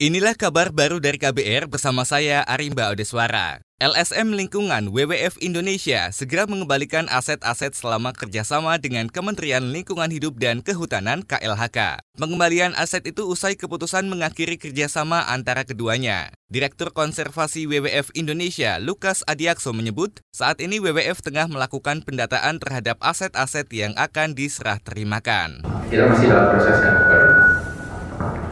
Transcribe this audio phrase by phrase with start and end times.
[0.00, 3.60] Inilah kabar baru dari KBR bersama saya Arimba Odeswara.
[3.84, 11.20] LSM Lingkungan WWF Indonesia segera mengembalikan aset-aset selama kerjasama dengan Kementerian Lingkungan Hidup dan Kehutanan
[11.28, 12.00] KLHK.
[12.16, 16.32] Pengembalian aset itu usai keputusan mengakhiri kerjasama antara keduanya.
[16.48, 23.68] Direktur Konservasi WWF Indonesia, Lukas Adiakso menyebut, saat ini WWF tengah melakukan pendataan terhadap aset-aset
[23.72, 25.60] yang akan diserah terimakan.
[25.92, 27.19] Kita masih dalam proses handover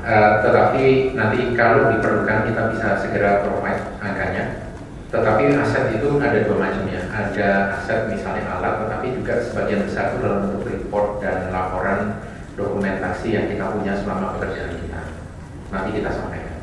[0.09, 4.73] Uh, tetapi nanti kalau diperlukan kita bisa segera provide angkanya.
[5.13, 7.05] Tetapi aset itu ada dua macam ya.
[7.13, 12.25] Ada aset misalnya alat, tetapi juga sebagian besar itu dalam bentuk report dan laporan
[12.57, 15.01] dokumentasi yang kita punya selama pekerjaan kita.
[15.69, 16.57] Nanti kita sampaikan.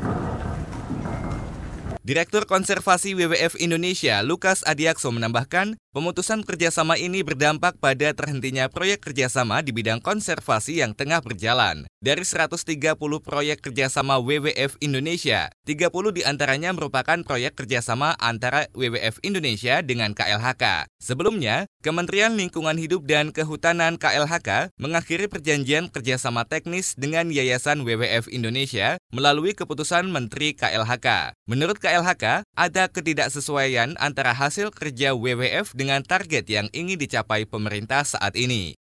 [2.06, 9.64] Direktur Konservasi WWF Indonesia, Lukas Adiakso menambahkan, pemutusan kerjasama ini berdampak pada terhentinya proyek kerjasama
[9.64, 11.88] di bidang konservasi yang tengah berjalan.
[12.04, 12.76] Dari 130
[13.24, 20.84] proyek kerjasama WWF Indonesia, 30 di antaranya merupakan proyek kerjasama antara WWF Indonesia dengan KLHK.
[21.00, 29.00] Sebelumnya, Kementerian Lingkungan Hidup dan Kehutanan KLHK mengakhiri perjanjian kerjasama teknis dengan Yayasan WWF Indonesia
[29.14, 31.32] melalui keputusan Menteri KLHK.
[31.48, 38.34] Menurut KLHK, ada ketidaksesuaian antara hasil kerja WWF dengan target yang ingin dicapai pemerintah saat
[38.34, 38.74] ini.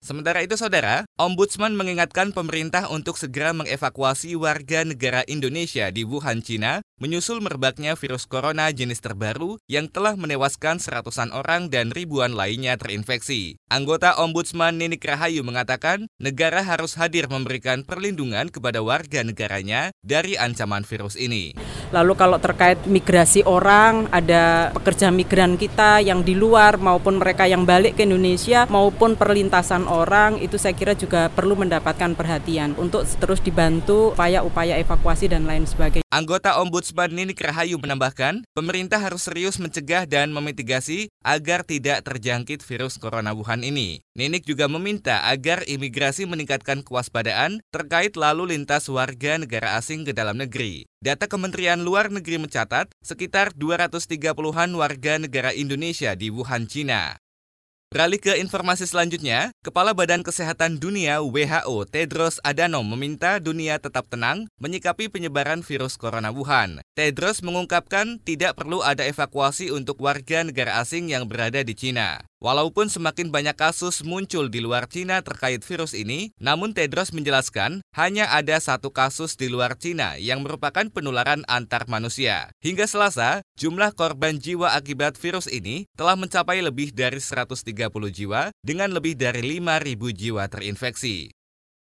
[0.00, 6.80] Sementara itu, saudara, Ombudsman mengingatkan pemerintah untuk segera mengevakuasi warga negara Indonesia di Wuhan, Cina,
[6.96, 13.60] menyusul merebaknya virus corona jenis terbaru yang telah menewaskan seratusan orang dan ribuan lainnya terinfeksi.
[13.68, 20.80] Anggota Ombudsman Ninik Rahayu mengatakan, negara harus hadir memberikan perlindungan kepada warga negaranya dari ancaman
[20.88, 21.52] virus ini.
[21.90, 27.66] Lalu kalau terkait migrasi orang, ada pekerja migran kita yang di luar maupun mereka yang
[27.66, 33.42] balik ke Indonesia maupun perlintasan orang itu saya kira juga perlu mendapatkan perhatian untuk terus
[33.42, 36.06] dibantu upaya-upaya evakuasi dan lain sebagainya.
[36.10, 42.98] Anggota Ombudsman Nini Rahayu menambahkan, pemerintah harus serius mencegah dan memitigasi agar tidak terjangkit virus
[42.98, 44.02] corona Wuhan ini.
[44.18, 50.42] Ninik juga meminta agar imigrasi meningkatkan kewaspadaan terkait lalu lintas warga negara asing ke dalam
[50.42, 50.89] negeri.
[51.00, 57.19] Data Kementerian Luar Negeri mencatat sekitar 230-an warga negara Indonesia di Wuhan, Cina.
[57.90, 64.46] Beralih ke informasi selanjutnya, Kepala Badan Kesehatan Dunia WHO Tedros Adhanom meminta dunia tetap tenang
[64.62, 66.86] menyikapi penyebaran virus corona Wuhan.
[66.94, 72.22] Tedros mengungkapkan tidak perlu ada evakuasi untuk warga negara asing yang berada di Cina.
[72.40, 78.32] Walaupun semakin banyak kasus muncul di luar Cina terkait virus ini, namun Tedros menjelaskan hanya
[78.32, 82.48] ada satu kasus di luar Cina yang merupakan penularan antar manusia.
[82.64, 88.92] Hingga Selasa, jumlah korban jiwa akibat virus ini telah mencapai lebih dari 130 jiwa dengan
[88.92, 91.39] lebih dari 5.000 jiwa terinfeksi.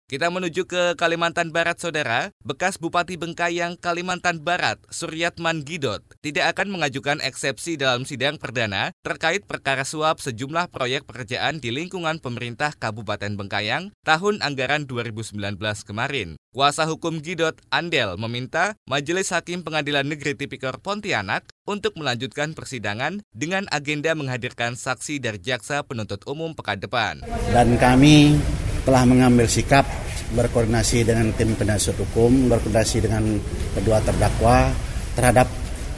[0.05, 2.29] Kita menuju ke Kalimantan Barat, Saudara.
[2.45, 9.49] Bekas Bupati Bengkayang, Kalimantan Barat, Suryatman Gidot, tidak akan mengajukan eksepsi dalam sidang perdana terkait
[9.49, 15.41] perkara suap sejumlah proyek pekerjaan di lingkungan pemerintah Kabupaten Bengkayang tahun anggaran 2019
[15.81, 16.37] kemarin.
[16.53, 23.65] Kuasa hukum Gidot, Andel, meminta Majelis Hakim Pengadilan Negeri Tipikor Pontianak untuk melanjutkan persidangan dengan
[23.73, 27.25] agenda menghadirkan saksi dari jaksa penuntut umum pekan depan.
[27.49, 28.37] Dan kami
[28.85, 29.83] telah mengambil sikap
[30.31, 33.35] berkoordinasi dengan tim penasihat hukum, berkoordinasi dengan
[33.73, 34.69] kedua terdakwa
[35.17, 35.47] terhadap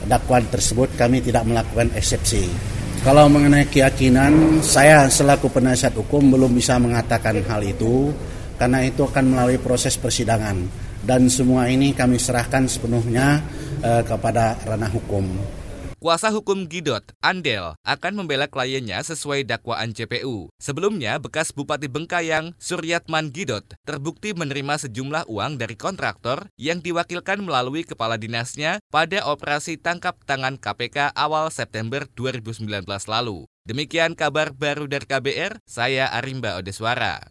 [0.08, 2.48] dakwaan tersebut kami tidak melakukan eksepsi.
[3.04, 8.10] Kalau mengenai keyakinan, saya selaku penasihat hukum belum bisa mengatakan hal itu
[8.58, 10.66] karena itu akan melalui proses persidangan
[11.06, 13.38] dan semua ini kami serahkan sepenuhnya
[13.84, 15.24] eh, kepada ranah hukum.
[15.98, 20.46] Kuasa hukum Gidot, Andel, akan membela kliennya sesuai dakwaan CPU.
[20.62, 27.82] Sebelumnya, bekas Bupati Bengkayang, Suryatman Gidot, terbukti menerima sejumlah uang dari kontraktor yang diwakilkan melalui
[27.82, 33.50] kepala dinasnya pada operasi tangkap tangan KPK awal September 2019 lalu.
[33.66, 37.28] Demikian kabar baru dari KBR, saya Arimba Odeswara.